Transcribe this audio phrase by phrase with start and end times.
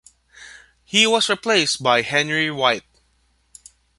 [0.83, 2.81] He was replaced by Henry White.